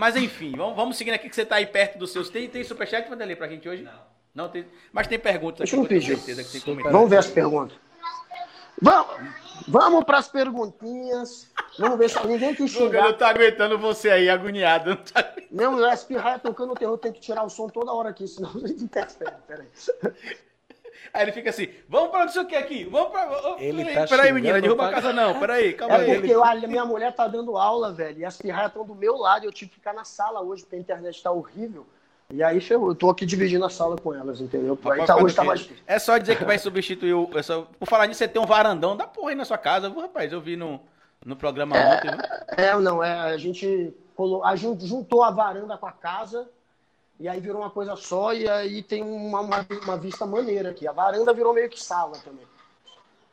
Mas 0.00 0.16
enfim, 0.16 0.52
vamos, 0.56 0.74
vamos 0.74 0.96
seguindo 0.96 1.12
aqui 1.12 1.28
que 1.28 1.36
você 1.36 1.44
tá 1.44 1.56
aí 1.56 1.66
perto 1.66 1.98
dos 1.98 2.10
seus. 2.10 2.30
Tem, 2.30 2.48
tem 2.48 2.64
superchat, 2.64 3.06
Vanderlei, 3.06 3.36
pra 3.36 3.46
gente 3.46 3.68
hoje? 3.68 3.82
Não. 3.82 4.00
Não 4.34 4.48
tem. 4.48 4.64
Mas 4.90 5.06
tem 5.06 5.18
perguntas 5.18 5.58
Deixa 5.58 5.76
aqui, 5.76 5.84
eu 5.84 5.88
pedir. 5.88 6.16
certeza 6.16 6.42
que 6.42 6.52
tem 6.52 6.60
comentário. 6.62 6.96
Vamos 6.96 7.10
ver 7.10 7.18
as 7.18 7.26
perguntas. 7.26 7.76
Vamos, 8.80 9.14
vamos 9.68 10.04
para 10.04 10.16
as 10.16 10.28
perguntinhas. 10.28 11.50
Vamos 11.78 11.98
ver 11.98 12.08
se 12.08 12.26
ninguém 12.26 12.54
quis 12.54 12.70
xingar. 12.70 13.02
não 13.02 13.12
tá 13.12 13.28
aguentando 13.28 13.78
você 13.78 14.08
aí, 14.08 14.30
agoniado. 14.30 14.90
Não 14.90 14.96
tá... 14.96 15.34
Não, 15.50 15.74
o 15.74 15.86
espirrar 15.92 16.40
tocando 16.40 16.72
o 16.72 16.76
terror, 16.76 16.96
tem 16.96 17.12
que 17.12 17.20
tirar 17.20 17.44
o 17.44 17.50
som 17.50 17.68
toda 17.68 17.92
hora 17.92 18.08
aqui, 18.08 18.26
senão 18.26 18.50
a 18.54 18.66
gente 18.66 18.84
interfere. 18.84 19.34
Peraí. 19.46 19.66
Aí 21.12 21.22
ele 21.22 21.32
fica 21.32 21.50
assim, 21.50 21.68
vamos 21.88 22.10
pra 22.10 22.24
não 22.24 22.28
sei 22.32 22.42
o 22.42 22.46
que 22.46 22.54
aqui, 22.56 22.84
vamos 22.84 23.10
pra... 23.10 23.56
Ele 23.58 23.84
peraí, 23.84 23.94
tá 23.94 24.06
peraí, 24.06 24.32
menina, 24.32 24.60
derruba 24.60 24.86
a 24.88 24.90
casa 24.92 25.12
não, 25.12 25.38
peraí, 25.40 25.72
calma 25.74 25.96
É 25.96 26.00
aí. 26.02 26.14
porque 26.14 26.32
eu- 26.32 26.44
a 26.44 26.54
minha 26.54 26.84
mulher 26.84 27.12
tá 27.14 27.26
dando 27.26 27.56
aula, 27.56 27.92
velho, 27.92 28.20
e 28.20 28.24
as 28.24 28.36
pirraias 28.36 28.68
estão 28.68 28.84
do 28.84 28.94
meu 28.94 29.16
lado, 29.16 29.44
e 29.44 29.46
eu 29.48 29.52
tive 29.52 29.70
que 29.70 29.76
ficar 29.76 29.92
na 29.92 30.04
sala 30.04 30.40
hoje, 30.40 30.62
porque 30.62 30.76
a 30.76 30.78
internet 30.78 31.22
tá 31.22 31.30
horrível. 31.32 31.86
E 32.32 32.44
aí 32.44 32.60
ferrou, 32.60 32.90
eu 32.90 32.94
tô 32.94 33.10
aqui 33.10 33.26
dividindo 33.26 33.64
a 33.64 33.70
sala 33.70 33.96
com 33.96 34.14
elas, 34.14 34.40
entendeu? 34.40 34.78
Aí 34.84 35.04
tá, 35.04 35.16
hoje 35.16 35.34
tá 35.34 35.42
mais 35.42 35.60
difícil. 35.60 35.82
É 35.84 35.98
só 35.98 36.16
dizer 36.16 36.36
que 36.36 36.44
vai 36.44 36.58
substituir 36.58 37.12
o... 37.12 37.28
é 37.36 37.42
só- 37.42 37.66
Por 37.78 37.88
falar 37.88 38.06
nisso, 38.06 38.18
você 38.18 38.28
tem 38.28 38.40
um 38.40 38.46
varandão 38.46 38.96
da 38.96 39.04
porra 39.06 39.30
aí 39.30 39.34
na 39.34 39.44
sua 39.44 39.58
casa, 39.58 39.90
viu, 39.90 40.00
rapaz? 40.00 40.32
Eu 40.32 40.40
vi 40.40 40.54
no, 40.54 40.80
no 41.26 41.34
programa 41.34 41.76
ontem, 41.76 42.08
viu? 42.08 42.64
É, 42.64 42.78
não, 42.78 43.02
é, 43.02 43.12
a 43.32 43.36
gente 43.36 43.92
colo- 44.14 44.44
a 44.44 44.54
gente 44.54 44.86
juntou 44.86 45.24
a 45.24 45.30
varanda 45.32 45.76
com 45.76 45.86
a 45.86 45.92
casa, 45.92 46.48
e 47.20 47.28
aí 47.28 47.38
virou 47.38 47.60
uma 47.60 47.68
coisa 47.68 47.94
só, 47.96 48.32
e 48.32 48.48
aí 48.48 48.82
tem 48.82 49.02
uma, 49.02 49.42
uma, 49.42 49.66
uma 49.84 49.96
vista 49.98 50.24
maneira 50.24 50.70
aqui. 50.70 50.88
A 50.88 50.92
varanda 50.92 51.34
virou 51.34 51.52
meio 51.52 51.68
que 51.68 51.80
sala 51.80 52.16
também. 52.24 52.46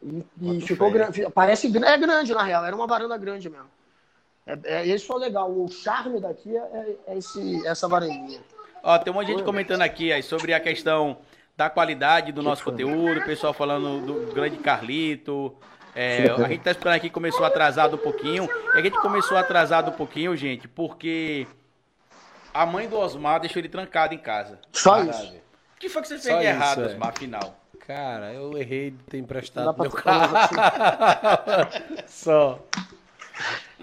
E, 0.00 0.24
e 0.40 0.60
ficou 0.60 0.88
grande. 0.88 1.28
Parece 1.34 1.66
é 1.66 1.98
grande, 1.98 2.32
na 2.32 2.44
real, 2.44 2.64
era 2.64 2.76
uma 2.76 2.86
varanda 2.86 3.18
grande 3.18 3.50
mesmo. 3.50 3.66
É, 4.46 4.58
é, 4.62 4.86
isso 4.86 5.12
é 5.12 5.16
legal. 5.16 5.50
O 5.50 5.68
charme 5.68 6.20
daqui 6.20 6.56
é, 6.56 6.96
é 7.08 7.18
esse, 7.18 7.66
essa 7.66 7.88
varandinha. 7.88 8.40
Ó, 8.84 8.96
tem 8.98 9.12
um 9.12 9.16
monte 9.16 9.26
de 9.26 9.32
gente 9.32 9.44
comentando 9.44 9.82
aqui 9.82 10.12
aí 10.12 10.22
sobre 10.22 10.54
a 10.54 10.60
questão 10.60 11.18
da 11.56 11.68
qualidade 11.68 12.30
do 12.30 12.40
nosso 12.40 12.62
conteúdo, 12.62 13.18
o 13.18 13.24
pessoal 13.24 13.52
falando 13.52 14.06
do 14.06 14.32
grande 14.32 14.58
Carlito. 14.58 15.56
É, 15.94 16.30
a 16.30 16.48
gente 16.48 16.62
tá 16.62 16.70
esperando 16.70 16.94
aqui, 16.94 17.10
começou 17.10 17.44
atrasado 17.44 17.96
um 17.96 17.98
pouquinho. 17.98 18.48
E 18.76 18.78
a 18.78 18.80
gente 18.82 18.96
começou 19.00 19.36
atrasado 19.36 19.90
um 19.90 19.94
pouquinho, 19.94 20.36
gente, 20.36 20.68
porque 20.68 21.48
a 22.52 22.66
mãe 22.66 22.88
do 22.88 22.98
Osmar 22.98 23.40
deixou 23.40 23.60
ele 23.60 23.68
trancado 23.68 24.14
em 24.14 24.18
casa. 24.18 24.58
Só 24.72 24.92
Caralho. 24.92 25.10
isso. 25.10 25.36
O 25.76 25.78
que 25.78 25.88
foi 25.88 26.02
que 26.02 26.08
você 26.08 26.18
fez 26.18 26.24
de 26.24 26.30
isso, 26.30 26.48
errado, 26.48 26.82
é. 26.82 26.86
Osmar, 26.86 27.08
afinal? 27.08 27.58
Cara, 27.86 28.32
eu 28.32 28.56
errei 28.56 28.92
de 28.92 28.98
ter 29.04 29.18
emprestado 29.18 29.76
meu 29.80 29.90
carro. 29.90 30.36
Só. 32.06 32.60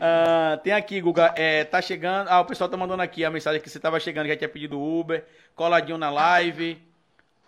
Ah, 0.00 0.58
tem 0.62 0.72
aqui, 0.72 1.00
Guga, 1.00 1.34
é, 1.36 1.64
tá 1.64 1.82
chegando. 1.82 2.28
Ah, 2.28 2.40
o 2.40 2.44
pessoal 2.44 2.70
tá 2.70 2.76
mandando 2.76 3.02
aqui 3.02 3.24
a 3.24 3.30
mensagem 3.30 3.60
que 3.60 3.68
você 3.68 3.80
tava 3.80 3.98
chegando, 3.98 4.28
já 4.28 4.36
tinha 4.36 4.48
pedido 4.48 4.80
Uber, 4.80 5.26
coladinho 5.54 5.98
na 5.98 6.10
live. 6.10 6.80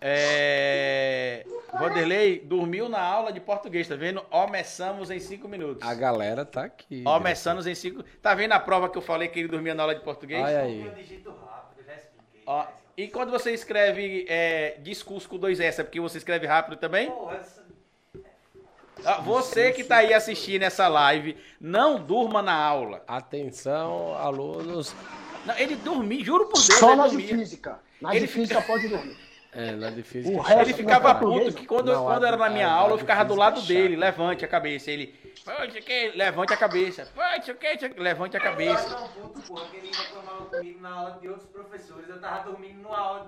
É... 0.00 1.44
Vanderlei 1.78 2.40
dormiu 2.40 2.88
na 2.88 3.00
aula 3.00 3.32
de 3.32 3.40
português, 3.40 3.86
tá 3.86 3.94
vendo? 3.94 4.22
Começamos 4.22 5.10
em 5.10 5.20
cinco 5.20 5.46
minutos. 5.46 5.86
A 5.86 5.94
galera 5.94 6.44
tá 6.44 6.64
aqui. 6.64 7.02
Começamos 7.02 7.66
em 7.66 7.74
cinco. 7.74 8.02
Tá 8.20 8.34
vendo 8.34 8.52
a 8.52 8.60
prova 8.60 8.88
que 8.88 8.98
eu 8.98 9.02
falei 9.02 9.28
que 9.28 9.38
ele 9.38 9.48
dormia 9.48 9.74
na 9.74 9.82
aula 9.82 9.94
de 9.94 10.02
português? 10.02 10.42
Olha 10.42 10.60
aí. 10.62 10.84
Eu 10.84 10.92
digito 10.92 11.30
rápido, 11.30 11.84
já 11.86 11.94
expliquei. 11.94 12.42
Ó, 12.46 12.66
e 12.96 13.08
quando 13.08 13.30
você 13.30 13.52
escreve 13.52 14.26
é, 14.28 14.76
discurso 14.82 15.28
com 15.28 15.38
dois 15.38 15.60
S, 15.60 15.80
é 15.80 15.84
porque 15.84 16.00
você 16.00 16.18
escreve 16.18 16.46
rápido 16.46 16.76
também? 16.76 17.10
Porra, 17.10 17.40
você 19.24 19.72
que 19.72 19.84
tá 19.84 19.98
aí 19.98 20.12
assistindo 20.12 20.62
essa 20.62 20.88
live, 20.88 21.36
não 21.60 21.98
durma 21.98 22.42
na 22.42 22.54
aula. 22.54 23.02
Atenção, 23.06 24.14
alunos. 24.14 24.94
Não, 25.46 25.56
ele 25.56 25.76
dormia, 25.76 26.22
juro 26.24 26.46
por 26.46 26.60
Deus, 26.60 26.78
Só 26.78 26.94
na 26.94 27.08
de 27.08 27.16
física. 27.16 27.80
Na 28.00 28.14
Ele 28.14 28.26
de 28.26 28.32
física 28.32 28.60
pode 28.60 28.88
dormir. 28.88 29.16
É, 29.52 29.72
de 29.90 30.02
física. 30.04 30.36
O 30.38 30.40
resto 30.40 30.62
Ele 30.62 30.74
ficava 30.74 31.12
puto 31.14 31.52
que 31.52 31.66
quando, 31.66 31.92
Não, 31.92 32.04
quando 32.04 32.24
era 32.24 32.36
na 32.36 32.48
minha 32.48 32.68
a- 32.68 32.72
aula, 32.72 32.94
eu 32.94 32.98
ficava 32.98 33.24
do 33.24 33.34
difícil 33.34 33.40
lado 33.40 33.60
é 33.60 33.62
dele, 33.64 33.96
levante 33.96 34.44
a 34.44 34.48
cabeça. 34.48 34.90
Ele, 34.92 35.08
"Pô, 35.44 35.50
isso 35.64 35.78
levante 36.14 36.52
a 36.54 36.56
cabeça. 36.56 37.02
Isso 37.02 37.50
isso 37.50 37.94
levante 38.00 38.36
a 38.36 38.40
cabeça. 38.40 38.96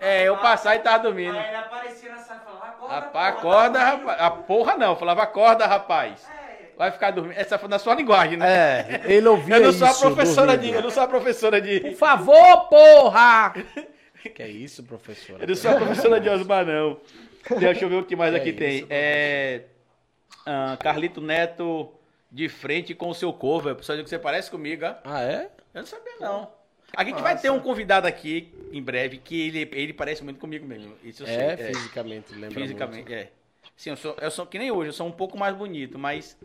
É, 0.00 0.24
eu 0.24 0.36
passar 0.38 0.76
e 0.76 0.80
tava 0.80 1.04
dormindo. 1.04 1.38
Aí 1.38 1.48
ele 1.48 1.56
aparecia 1.56 2.10
na 2.10 2.18
sala 2.18 2.40
e 2.42 2.44
falava, 2.44 2.66
acorda, 2.66 2.94
Rapaz, 2.94 3.34
acorda, 3.36 3.78
tá 3.78 3.84
dormindo." 3.90 4.06
rapaz. 4.08 4.22
A 4.22 4.30
porra 4.30 4.76
não, 4.76 4.90
eu 4.90 4.96
falava, 4.96 5.22
acorda, 5.22 5.66
rapaz. 5.66 6.28
É, 6.30 6.40
Vai 6.76 6.90
ficar 6.90 7.10
dormindo. 7.10 7.38
Essa 7.38 7.58
foi 7.58 7.68
na 7.68 7.78
sua 7.78 7.94
linguagem, 7.94 8.38
né? 8.38 8.46
É, 8.46 9.00
ele 9.04 9.28
ouvia 9.28 9.56
eu 9.56 9.64
não 9.64 9.72
sou 9.72 9.86
a 9.86 9.90
isso, 9.90 10.00
professora 10.00 10.56
de. 10.56 10.70
Eu 10.70 10.82
não 10.82 10.90
sou 10.90 11.02
a 11.02 11.08
professora 11.08 11.60
de. 11.60 11.80
Por 11.80 11.94
favor, 11.94 12.68
porra! 12.68 13.54
que 14.28 14.42
é 14.42 14.48
isso, 14.48 14.82
professora? 14.82 15.42
Eu 15.42 15.48
não 15.48 15.54
sou 15.54 15.70
a 15.70 15.76
professora 15.76 16.20
de 16.20 16.28
Osmar, 16.28 16.66
não. 16.66 17.00
Deixa 17.58 17.84
eu 17.84 17.88
ver 17.88 17.96
o 17.96 18.04
que 18.04 18.14
mais 18.14 18.34
É 18.34 18.36
aqui 18.36 18.50
isso, 18.50 18.58
tem. 18.58 18.86
É. 18.90 19.62
ah, 20.44 20.76
Carlito 20.78 21.20
Neto 21.20 21.90
de 22.30 22.48
frente 22.48 22.94
com 22.94 23.08
o 23.08 23.14
seu 23.14 23.32
cover. 23.32 23.74
Pessoal, 23.74 23.96
diz 23.96 24.04
que 24.04 24.10
você 24.10 24.18
parece 24.18 24.50
comigo, 24.50 24.84
ó. 24.84 24.94
Ah, 25.04 25.22
é? 25.22 25.50
Eu 25.74 25.80
não 25.80 25.86
sabia, 25.86 26.12
não. 26.20 26.50
A 26.94 27.04
gente 27.04 27.22
vai 27.22 27.38
ter 27.38 27.50
um 27.50 27.60
convidado 27.60 28.06
aqui 28.06 28.52
em 28.72 28.82
breve 28.82 29.18
que 29.18 29.48
ele, 29.48 29.68
ele 29.72 29.92
parece 29.92 30.22
muito 30.24 30.40
comigo 30.40 30.66
mesmo. 30.66 30.94
Isso 31.04 31.22
eu 31.22 31.26
sei. 31.26 31.36
É, 31.36 31.56
fisicamente, 31.56 32.34
lembra 32.34 32.60
Fisicamente, 32.60 33.08
muito. 33.08 33.12
é. 33.12 33.30
Sim, 33.76 33.90
eu 33.90 33.96
sou, 33.96 34.16
eu 34.20 34.30
sou 34.30 34.44
que 34.46 34.58
nem 34.58 34.70
hoje, 34.70 34.90
eu 34.90 34.92
sou 34.92 35.06
um 35.06 35.12
pouco 35.12 35.38
mais 35.38 35.54
bonito, 35.54 35.98
mas. 35.98 36.36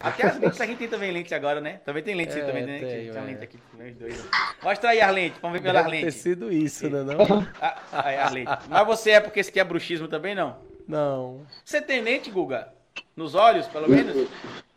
Até 0.00 0.26
as 0.26 0.38
lentes 0.38 0.60
a 0.60 0.66
gente 0.66 0.78
tem 0.78 0.88
também 0.88 1.10
lentes 1.10 1.32
agora, 1.32 1.60
né? 1.60 1.80
Também 1.84 2.02
tem 2.02 2.14
lentes 2.14 2.36
É, 2.36 2.40
aí 2.40 2.46
também, 2.46 2.66
né? 2.66 2.78
tenho, 2.78 2.90
tem 2.90 3.10
uma 3.10 3.20
é. 3.20 3.24
lente 3.24 3.44
aqui, 3.44 3.58
tem 3.76 3.90
os 3.90 3.96
dois. 3.96 4.28
Mostra 4.62 4.90
aí 4.90 5.00
as 5.00 5.14
lentes, 5.14 5.38
vamos 5.40 5.58
ver 5.58 5.62
pelas 5.64 5.84
Deve 5.84 6.02
ter 6.02 6.10
sido 6.10 6.52
isso, 6.52 6.90
né? 6.90 7.02
Não? 7.02 7.46
Ah, 7.60 7.82
aí, 7.92 8.18
as 8.18 8.32
lentes. 8.32 8.54
Mas 8.68 8.86
você 8.86 9.12
é 9.12 9.20
porque 9.20 9.40
esse 9.40 9.50
aqui 9.50 9.60
é 9.60 9.64
bruxismo 9.64 10.08
também, 10.08 10.34
não? 10.34 10.58
Não. 10.86 11.46
Você 11.64 11.80
tem 11.80 12.02
lente, 12.02 12.30
Guga? 12.30 12.68
Nos 13.16 13.34
olhos, 13.34 13.66
pelo 13.66 13.88
menos? 13.88 14.28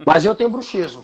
Mas 0.06 0.24
eu 0.24 0.34
tenho 0.34 0.50
bruxismo. 0.50 1.04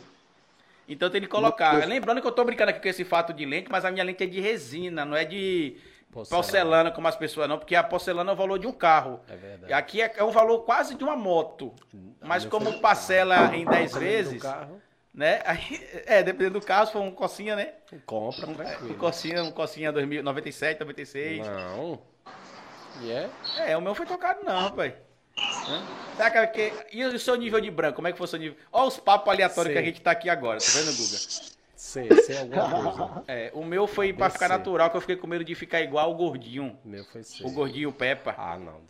Então 0.88 1.10
tem 1.10 1.22
que 1.22 1.28
colocar. 1.28 1.86
Lembrando 1.86 2.22
que 2.22 2.28
eu 2.28 2.32
tô 2.32 2.44
brincando 2.44 2.70
aqui 2.70 2.82
com 2.82 2.88
esse 2.88 3.04
fato 3.04 3.34
de 3.34 3.46
lente, 3.46 3.70
mas 3.70 3.86
a 3.86 3.92
minha 3.92 4.04
lente 4.04 4.24
é 4.24 4.28
de 4.28 4.40
resina, 4.40 5.04
não 5.06 5.16
é 5.16 5.26
de 5.26 5.76
Porcelana. 6.14 6.44
porcelana, 6.44 6.92
como 6.92 7.08
as 7.08 7.16
pessoas 7.16 7.50
não, 7.50 7.58
porque 7.58 7.76
a 7.76 7.84
porcelana 7.84 8.32
é 8.32 8.34
o 8.34 8.38
valor 8.38 8.60
de 8.60 8.68
um 8.68 8.72
carro. 8.72 9.20
É 9.28 9.36
verdade. 9.36 9.72
E 9.72 9.74
aqui 9.74 10.02
é, 10.02 10.14
é 10.18 10.24
o 10.24 10.32
valor 10.32 10.60
quase 10.60 10.96
de 10.96 11.04
uma 11.04 11.16
moto. 11.16 11.74
Mas 12.22 12.44
meu 12.44 12.52
como 12.52 12.80
parcela 12.80 13.54
em 13.56 13.66
10 13.66 13.66
Dependendo 13.66 13.94
do 13.94 14.00
vezes, 14.00 14.42
carro, 14.42 14.82
né? 15.14 15.42
Aí, 15.46 15.88
é, 16.06 16.24
dependendo 16.24 16.60
do 16.60 16.66
carro, 16.66 16.86
se 16.88 16.94
for 16.94 17.02
um 17.02 17.12
cocinha, 17.12 17.56
né? 17.56 17.74
compra, 18.06 18.48
Um, 18.48 18.52
um 18.52 18.56
tranquilo. 18.56 18.96
cocinha, 18.96 19.44
um 19.44 19.52
cocinha 19.52 19.92
2000, 19.92 20.24
97, 20.24 20.80
96. 20.80 21.46
Não. 21.48 22.00
E 23.02 23.12
é? 23.12 23.30
É, 23.68 23.76
o 23.78 23.82
meu 23.82 23.96
foi 23.96 24.06
tocado 24.06 24.42
não, 24.44 24.62
rapaz. 24.62 24.94
Hã? 25.68 25.82
Será 26.16 26.46
que, 26.48 26.70
que- 26.70 26.96
E 26.98 27.04
o 27.04 27.18
seu 27.20 27.36
nível 27.36 27.60
de 27.60 27.72
branco? 27.72 27.96
Como 27.96 28.08
é 28.08 28.12
que 28.12 28.18
foi 28.20 28.26
o 28.26 28.28
seu 28.28 28.38
nível? 28.38 28.56
Olha 28.72 28.88
os 28.88 29.00
papos 29.00 29.34
aleatórios 29.34 29.74
Sei. 29.74 29.74
que 29.74 29.80
a 29.80 29.92
gente 29.92 30.00
tá 30.02 30.12
aqui 30.12 30.30
agora, 30.30 30.60
tá 30.60 30.66
vendo, 30.76 30.96
Guga? 30.96 31.18
Sei, 31.84 32.16
sei 32.16 32.38
alguma 32.38 32.64
coisa. 32.72 33.24
É, 33.28 33.52
o 33.54 33.64
meu 33.66 33.88
foi 33.88 34.14
pra 34.14 34.30
ficar 34.30 34.48
natural, 34.48 34.90
que 34.90 34.96
eu 34.96 35.02
fiquei 35.02 35.18
com 35.18 35.28
medo 35.28 35.44
de 35.44 35.54
ficar 35.54 35.82
igual 35.82 36.12
o 36.12 36.16
gordinho. 36.16 36.80
Meu 36.84 37.04
foi 37.04 37.24
sei. 37.24 37.46
O 37.46 37.52
gordinho 37.52 37.92
Peppa. 37.92 38.34
Ah, 38.38 38.58
não. 38.58 38.82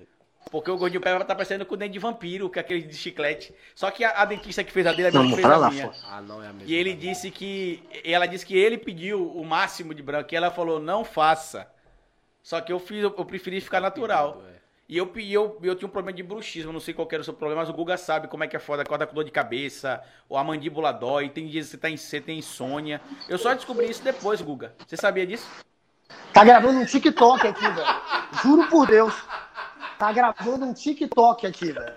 Porque 0.51 0.69
o 0.69 0.77
gordinho 0.77 1.01
Peppa 1.01 1.25
tá 1.25 1.33
parecendo 1.33 1.65
com 1.65 1.73
o 1.73 1.77
dente 1.77 1.93
de 1.93 1.99
vampiro, 1.99 2.51
que 2.51 2.59
é 2.59 2.61
aquele 2.61 2.83
de 2.83 2.95
chiclete. 2.95 3.55
Só 3.73 3.89
que 3.89 4.03
a, 4.03 4.11
a 4.21 4.25
dentista 4.25 4.63
que 4.63 4.71
fez 4.71 4.85
a 4.85 4.91
dele 4.93 5.07
é 5.07 5.09
a 5.09 5.11
Não, 5.11 5.23
mesma 5.23 5.35
que 5.37 5.41
fez 5.41 5.51
a 5.51 5.57
lá, 5.57 5.71
minha. 5.71 5.91
Ah, 6.03 6.21
não 6.21 6.43
é 6.43 6.47
a 6.47 6.53
mesma. 6.53 6.69
E 6.69 6.75
ele 6.75 6.93
disse 6.93 7.31
que. 7.31 7.83
Ela 8.05 8.27
disse 8.27 8.45
que 8.45 8.55
ele 8.55 8.77
pediu 8.77 9.27
o 9.35 9.43
máximo 9.43 9.91
de 9.95 10.03
branco. 10.03 10.31
E 10.31 10.37
ela 10.37 10.51
falou, 10.51 10.79
não 10.79 11.03
faça. 11.03 11.67
Só 12.43 12.61
que 12.61 12.71
eu 12.71 12.79
fiz, 12.79 13.03
eu 13.03 13.25
preferi 13.25 13.59
ficar 13.59 13.81
natural. 13.81 14.43
É. 14.47 14.62
E 14.87 14.97
eu, 14.97 15.11
e 15.15 15.33
eu, 15.33 15.57
eu 15.63 15.75
tinha 15.75 15.87
um 15.87 15.91
problema 15.91 16.15
de 16.15 16.21
bruxismo, 16.21 16.73
não 16.73 16.79
sei 16.79 16.93
qual 16.93 17.07
que 17.07 17.15
era 17.15 17.21
o 17.21 17.23
seu 17.23 17.33
problema, 17.33 17.61
mas 17.61 17.69
o 17.69 17.73
Guga 17.73 17.95
sabe 17.95 18.27
como 18.27 18.43
é 18.43 18.47
que 18.47 18.55
é 18.55 18.59
foda, 18.59 18.81
acorda 18.81 19.07
com 19.07 19.15
dor 19.15 19.23
de 19.23 19.31
cabeça, 19.31 20.03
ou 20.27 20.37
a 20.37 20.43
mandíbula 20.43 20.91
dói, 20.91 21.29
tem 21.29 21.47
dias 21.47 21.67
que 21.67 21.71
você, 21.71 21.77
tá 21.77 21.89
em, 21.89 21.95
você 21.95 22.19
tem 22.19 22.39
insônia. 22.39 22.99
Eu 23.29 23.37
só 23.37 23.53
descobri 23.53 23.89
isso 23.89 24.03
depois, 24.03 24.41
Guga. 24.41 24.75
Você 24.85 24.97
sabia 24.97 25.25
disso? 25.25 25.47
Tá 26.33 26.43
gravando 26.43 26.79
um 26.79 26.85
TikTok 26.85 27.47
aqui, 27.47 27.61
velho. 27.61 27.87
Juro 28.43 28.67
por 28.69 28.87
Deus. 28.87 29.13
Tá 29.97 30.11
gravando 30.11 30.65
um 30.65 30.73
TikTok 30.73 31.47
aqui, 31.47 31.71
velho. 31.71 31.93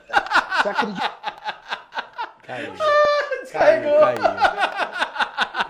Você 0.62 0.68
acredita? 0.68 1.10
Caiu. 2.42 2.72
Descarregou. 3.42 3.98
Caiu, 4.00 4.22
caiu. 4.22 5.05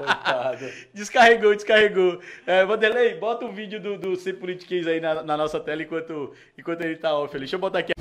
Descarregou, 0.92 1.54
descarregou. 1.54 2.20
É, 2.46 2.64
Vanderlei, 2.64 3.14
bota 3.14 3.44
o 3.44 3.52
vídeo 3.52 3.80
do, 3.80 3.98
do 3.98 4.16
Ser 4.16 4.34
Politiquês 4.34 4.86
aí 4.86 5.00
na, 5.00 5.22
na 5.22 5.36
nossa 5.36 5.60
tela 5.60 5.82
enquanto, 5.82 6.32
enquanto 6.58 6.82
ele 6.82 6.96
tá 6.96 7.16
off. 7.16 7.36
Deixa 7.38 7.56
eu 7.56 7.60
botar 7.60 7.80
aqui. 7.80 7.92